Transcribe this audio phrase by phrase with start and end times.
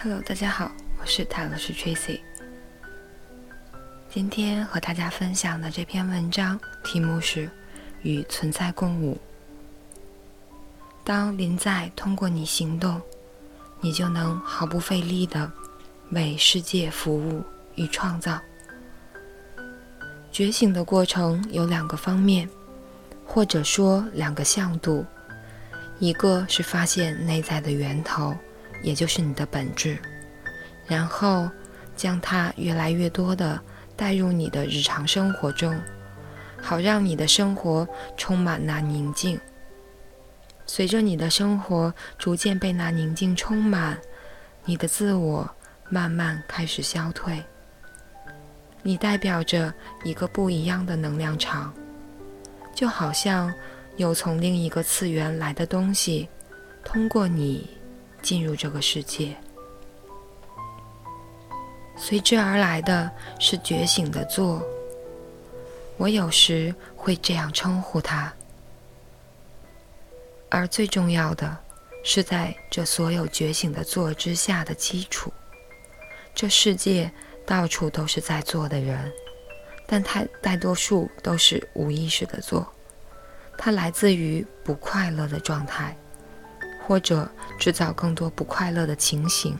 [0.00, 0.70] Hello，大家好，
[1.00, 2.20] 我是塔罗斯 Tracy。
[4.08, 7.50] 今天和大家分享的这篇文章题目是
[8.02, 9.18] “与存在共舞”。
[11.02, 13.02] 当临在通过你行动，
[13.80, 15.50] 你就能毫不费力的
[16.12, 17.42] 为世界服务
[17.74, 18.40] 与创造。
[20.30, 22.48] 觉醒的过程有两个方面，
[23.26, 25.04] 或者说两个向度，
[25.98, 28.32] 一个是发现内在的源头。
[28.82, 29.98] 也就是你的本质，
[30.86, 31.48] 然后
[31.96, 33.60] 将它越来越多的
[33.96, 35.78] 带入你的日常生活中，
[36.60, 39.38] 好让你的生活充满那宁静。
[40.66, 43.98] 随着你的生活逐渐被那宁静充满，
[44.64, 45.48] 你的自我
[45.88, 47.42] 慢慢开始消退。
[48.82, 49.72] 你代表着
[50.04, 51.72] 一个不一样的能量场，
[52.74, 53.52] 就好像
[53.96, 56.28] 有从另一个次元来的东西
[56.84, 57.77] 通过你。
[58.22, 59.36] 进入这个世界，
[61.96, 64.62] 随之而来的是觉醒的做。
[65.96, 68.32] 我有时会这样称呼它。
[70.48, 71.56] 而最重要的
[72.04, 75.32] 是，在这所有觉醒的做之下的基础，
[76.34, 77.10] 这世界
[77.44, 79.12] 到处都是在做的人，
[79.86, 82.66] 但太大多数都是无意识的做，
[83.58, 85.96] 它来自于不快乐的状态。
[86.88, 89.54] 或者制造更多不快乐的情形。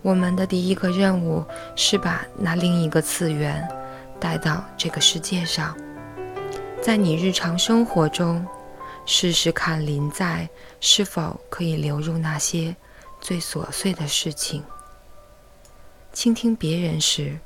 [0.00, 1.44] 我们的第一个任务
[1.76, 3.68] 是把那另一个次元
[4.18, 5.76] 带到这个世界上。
[6.80, 8.46] 在你日常生活中，
[9.04, 10.48] 试试看临在
[10.80, 12.74] 是否可以流入那些
[13.20, 14.64] 最琐碎的事情。
[16.14, 17.38] 倾听别人时，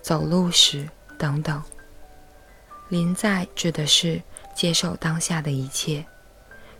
[0.00, 0.88] 走路时
[1.18, 1.62] 等等。
[2.88, 4.22] 临在指的是
[4.54, 6.06] 接受当下的一切。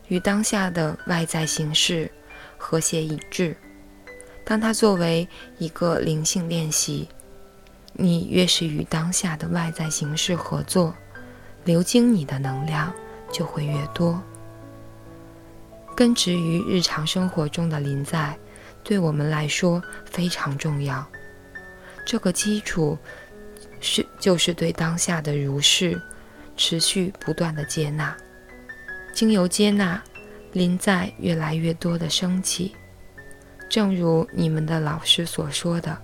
[0.08, 2.10] 与当下的外在形式
[2.56, 3.56] 和谐一致。
[4.44, 5.26] 当它作为
[5.58, 7.08] 一个灵性练习，
[7.92, 10.94] 你越是与当下的外在形式合作，
[11.64, 12.92] 流经你的能量
[13.32, 14.20] 就会越多。
[15.94, 18.36] 根植于日常生活中的临在，
[18.82, 21.06] 对我们来说非常重要。
[22.04, 22.98] 这个基础
[23.78, 26.00] 是就是对当下的如是
[26.56, 28.16] 持续不断的接纳。
[29.12, 30.02] 经由接纳，
[30.52, 32.74] 临在越来越多的升起。
[33.68, 35.96] 正如你们的老师所说的，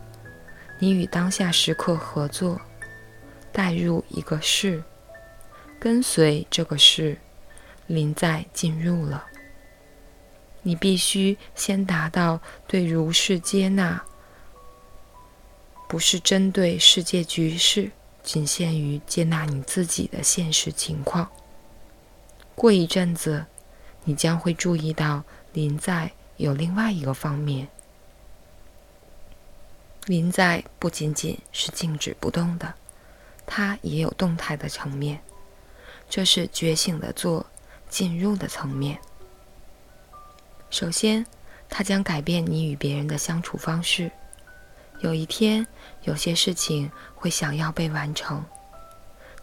[0.78, 2.60] 你与当下时刻合作，
[3.52, 4.82] 带入一个事，
[5.78, 7.18] 跟随这个事，
[7.86, 9.24] 临在进入了。
[10.62, 14.02] 你必须先达到对如是接纳，
[15.88, 17.90] 不是针对世界局势，
[18.22, 21.26] 仅限于接纳你自己的现实情况。
[22.58, 23.46] 过一阵子，
[24.02, 27.68] 你将会注意到临在有另外一个方面。
[30.06, 32.74] 临在不仅仅是静止不动的，
[33.46, 35.20] 它也有动态的层面。
[36.10, 37.46] 这是觉醒的做
[37.88, 38.98] 进入的层面。
[40.68, 41.24] 首先，
[41.68, 44.10] 它将改变你与别人的相处方式。
[44.98, 45.64] 有一天，
[46.02, 48.44] 有些事情会想要被完成。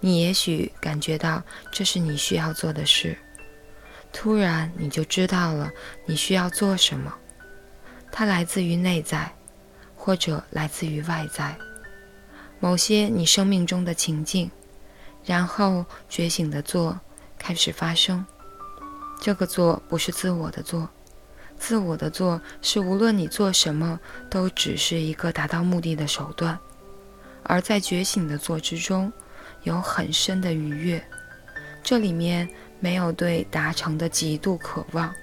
[0.05, 3.17] 你也许感觉到这是你需要做的事，
[4.13, 5.71] 突然你就知道了
[6.05, 7.11] 你需要做什么。
[8.11, 9.33] 它来自于内在，
[9.95, 11.57] 或者来自于外在，
[12.59, 14.51] 某些你生命中的情境，
[15.23, 16.99] 然后觉醒的做
[17.39, 18.23] 开始发生。
[19.19, 20.87] 这个做不是自我的做，
[21.57, 23.99] 自我的做是无论你做什么
[24.29, 26.59] 都只是一个达到目的的手段，
[27.41, 29.11] 而在觉醒的做之中。
[29.65, 31.03] 有很深的愉悦，
[31.83, 32.47] 这里面
[32.79, 35.13] 没有对达成的极度渴望，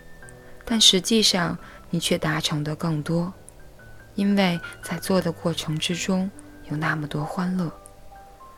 [0.64, 1.56] 但实际上
[1.90, 3.32] 你却达成的更多，
[4.14, 6.30] 因为在做的过程之中
[6.68, 7.72] 有那么多欢乐，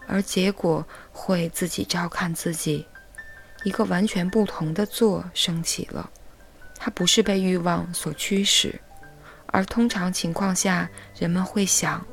[0.07, 2.87] 而结果会自己照看自己，
[3.63, 6.11] 一个完全不同的做升起了，
[6.77, 8.81] 它不是被欲望所驱使，
[9.47, 10.89] 而通常情况下
[11.19, 12.05] 人们会想，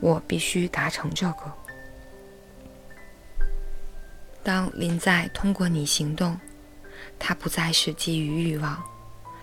[0.00, 1.52] 我必须达成这个。
[4.48, 6.40] 当临在通过你行动，
[7.18, 8.82] 它不再是基于欲望，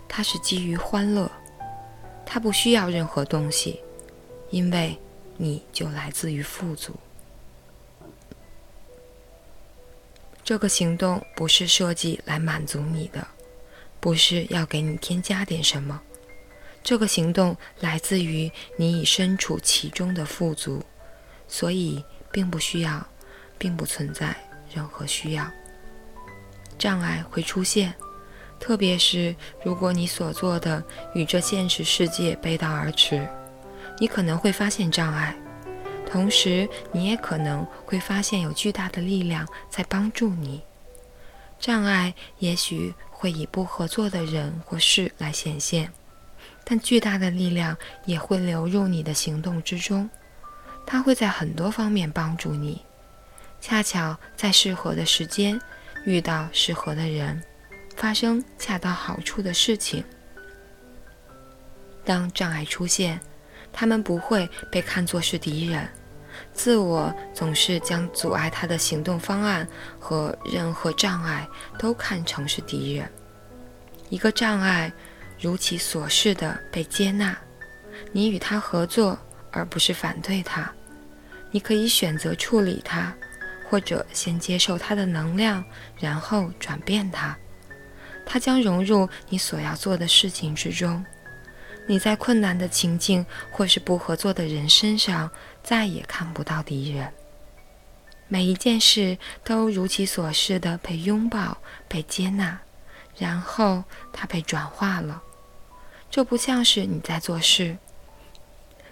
[0.07, 1.31] 它是基于欢乐。
[2.25, 3.79] 它不需要任何东西，
[4.49, 4.97] 因为
[5.37, 6.95] 你就来自于富足。
[10.43, 13.27] 这个行动不是设计来满足你的，
[13.99, 16.01] 不是要给你添加点什么。
[16.83, 20.83] 这个行动来自于你已身处其中的富足，
[21.47, 23.05] 所以并不需要，
[23.59, 24.35] 并不存在。
[24.73, 25.49] 任何需要
[26.77, 27.93] 障碍会出现，
[28.59, 30.83] 特别是如果你所做的
[31.13, 33.27] 与这现实世界背道而驰，
[33.99, 35.35] 你可能会发现障碍，
[36.09, 40.61] 同时你也可能会发现有巨大的力量在帮助你。
[41.57, 45.89] 障碍也许会以不合作的人或事来显现，
[46.65, 50.09] 但巨大的力量也会流入你的行动之中，
[50.85, 52.81] 它会在很多方面帮助你。
[53.59, 55.59] 恰巧在适合的时间
[56.05, 57.41] 遇到适合的人，
[57.95, 60.03] 发生恰到好处的事情。
[62.03, 63.19] 当障碍出现，
[63.73, 65.87] 他们不会被看作是敌人。
[66.53, 69.67] 自我总是将阻碍他的行动方案
[69.99, 71.47] 和任何障碍
[71.79, 73.09] 都看成是敌人。
[74.09, 74.91] 一个障碍
[75.39, 77.35] 如其所示的被接纳，
[78.11, 79.17] 你与他合作
[79.49, 80.71] 而不是反对他。
[81.51, 83.15] 你可以选择处理它。
[83.69, 85.63] 或者先接受它的能量，
[85.99, 87.37] 然后转变它，
[88.25, 91.03] 它将融入你所要做的事情之中。
[91.87, 95.29] 你在困难的情境或是不合作的人身上
[95.61, 97.11] 再也看不到敌人。
[98.27, 101.57] 每一件事都如其所示的被拥抱、
[101.87, 102.59] 被接纳，
[103.17, 105.21] 然后它被转化了。
[106.09, 107.77] 这不像是你在做事，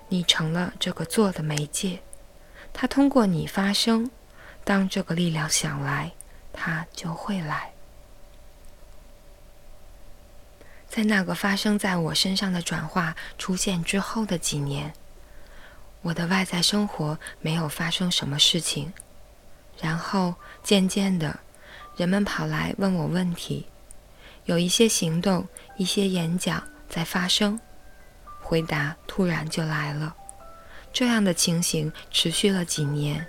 [0.07, 1.99] 你成了这个做的媒介，
[2.71, 4.11] 它通过你发生。
[4.63, 6.11] 当这个力量想来，
[6.51, 7.71] 它就会来。
[10.87, 14.93] 在那个发生在我身上的转化出现之后的几年，
[16.01, 18.93] 我的外在生活没有发生什么事情。
[19.81, 21.39] 然后渐渐的，
[21.97, 23.67] 人们跑来问我问题，
[24.45, 27.59] 有一些行动、一些演讲在发生，
[28.39, 30.15] 回答突然就来了。
[30.93, 33.25] 这样的情形持续了几年。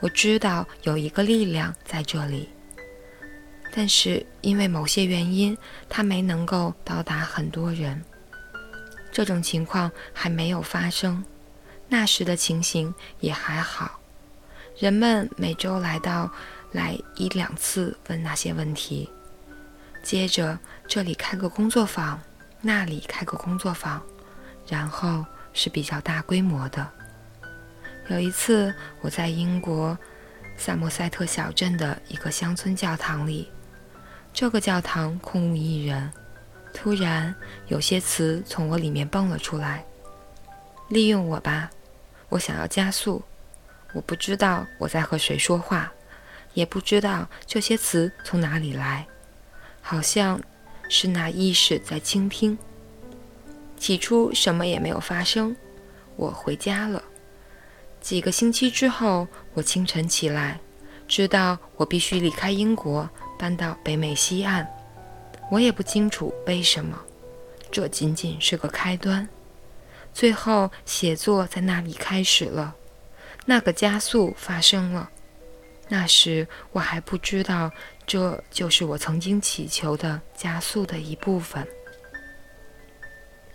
[0.00, 2.48] 我知道有一个力量在这里，
[3.72, 5.56] 但是因为某些原因，
[5.88, 8.02] 它没能够到达很多人。
[9.10, 11.24] 这种情况还没有发生，
[11.88, 13.98] 那时的情形也还好。
[14.78, 16.30] 人们每周来到
[16.72, 19.08] 来一两次问那些问题，
[20.02, 22.20] 接着这里开个工作坊，
[22.60, 24.02] 那里开个工作坊，
[24.68, 26.92] 然后是比较大规模的。
[28.08, 29.98] 有一次，我在英国
[30.56, 33.50] 萨默塞特小镇的一个乡村教堂里，
[34.32, 36.10] 这个教堂空无一人。
[36.72, 37.34] 突然，
[37.66, 39.84] 有些词从我里面蹦了出来
[40.88, 41.70] ：“利用我吧，
[42.28, 43.22] 我想要加速。”
[43.94, 45.90] 我不知道我在和谁说话，
[46.52, 49.06] 也不知道这些词从哪里来，
[49.80, 50.38] 好像
[50.88, 52.58] 是那意识在倾听。
[53.78, 55.56] 起初什么也没有发生，
[56.16, 57.02] 我回家了。
[58.06, 60.60] 几个星期之后，我清晨起来，
[61.08, 64.64] 知道我必须离开英国，搬到北美西岸。
[65.50, 66.96] 我也不清楚为什么，
[67.68, 69.28] 这仅仅是个开端。
[70.14, 72.76] 最后，写作在那里开始了，
[73.44, 75.10] 那个加速发生了。
[75.88, 77.72] 那时我还不知道，
[78.06, 81.66] 这就是我曾经祈求的加速的一部分。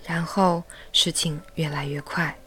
[0.05, 2.38] 然后，事情越来越快。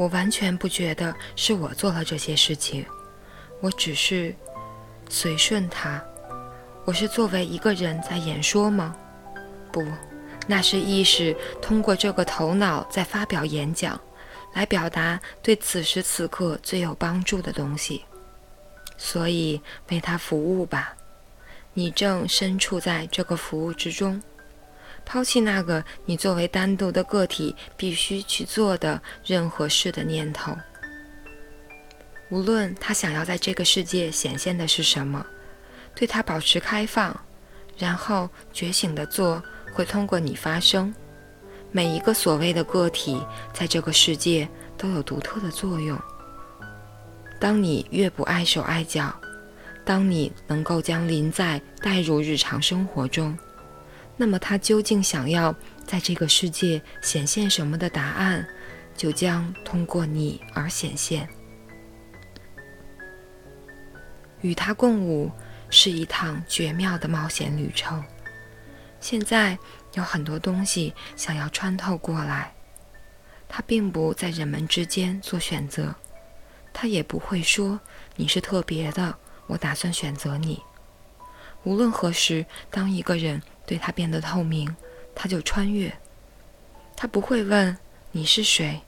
[0.00, 2.86] 我完全不觉得是我做了这些事情，
[3.60, 4.34] 我只是
[5.10, 6.02] 随顺他。
[6.86, 8.96] 我是作为一个人在演说吗？
[9.70, 9.84] 不，
[10.46, 14.00] 那是意识通过这个头脑在发表演讲，
[14.54, 18.02] 来表达对此时此刻最有帮助的东西。
[18.96, 20.96] 所以为他服务吧，
[21.74, 24.18] 你正身处在这个服务之中。
[25.04, 30.56] 抛弃那个你作为单独的个体必须去做的任何事的念头，
[32.28, 35.24] 无论他想要在这个世界显现的是什么，
[35.94, 37.18] 对他保持开放，
[37.76, 39.42] 然后觉醒的做
[39.72, 40.94] 会通过你发生。
[41.72, 43.20] 每一个所谓的个体
[43.52, 45.98] 在这个世界都有独特的作用。
[47.40, 49.12] 当你越不碍手碍脚，
[49.84, 53.36] 当你能够将临在带入日常生活中。
[54.20, 58.46] 那么，他究竟想要在这个世界显现什么的答案，
[58.94, 61.26] 就将通过你而显现。
[64.42, 65.32] 与他共舞
[65.70, 68.04] 是一趟绝妙的冒险旅程。
[69.00, 69.58] 现在
[69.94, 72.52] 有很多东西想要穿透过来，
[73.48, 75.94] 他并不在人们之间做选择，
[76.74, 77.80] 他也不会说
[78.16, 80.62] 你是特别的，我打算选择你。
[81.62, 83.40] 无论何时，当一个人。
[83.70, 84.74] 对他变得透明，
[85.14, 85.96] 他就穿越。
[86.96, 87.78] 他不会问
[88.10, 88.82] 你是谁，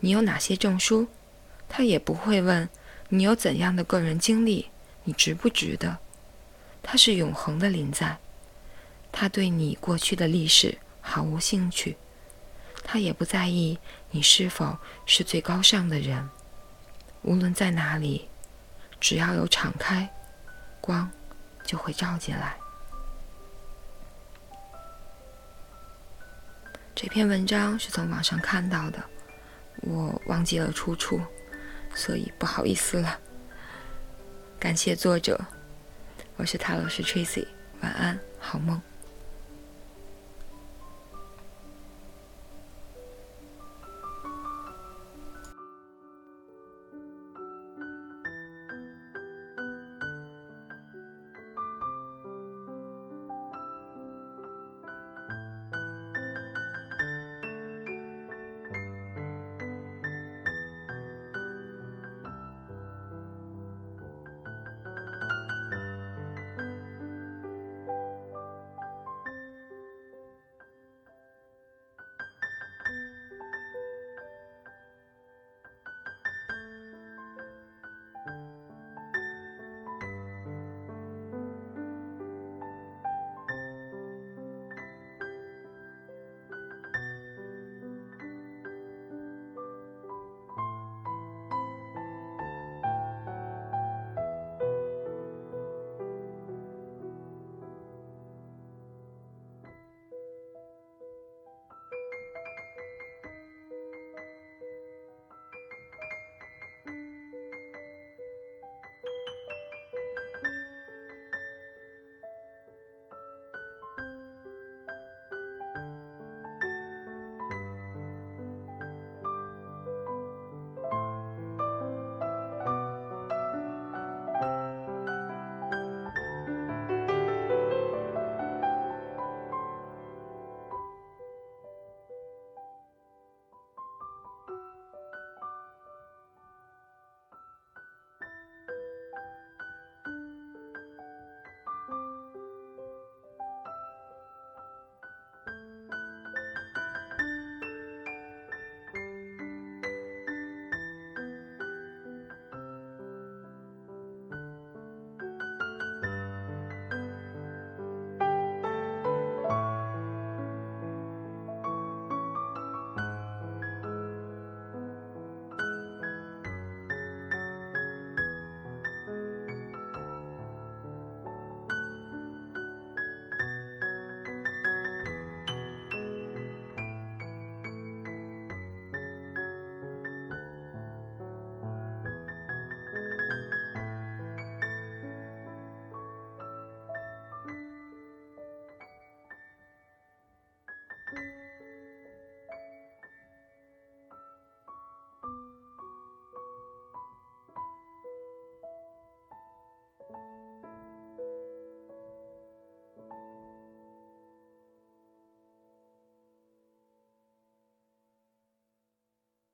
[0.00, 1.06] 你有哪些证书，
[1.68, 2.66] 他也不会问
[3.10, 4.70] 你有怎样的个人经历，
[5.02, 5.98] 你值不值得。
[6.82, 8.16] 他是永恒的临在。
[9.12, 11.98] 他对你过去的历史毫无兴趣，
[12.82, 13.78] 他也不在意
[14.10, 16.30] 你是否是最高尚的人。
[17.20, 18.26] 无论在哪里，
[18.98, 20.08] 只要有敞开，
[20.80, 21.10] 光
[21.62, 22.56] 就会照进来。
[26.94, 29.02] 这篇文章是从网上看到的，
[29.80, 31.20] 我忘记了出处，
[31.92, 33.18] 所以不好意思了。
[34.60, 35.44] 感谢作者，
[36.36, 37.48] 我是塔罗师 Tracy，
[37.80, 38.80] 晚安，好梦。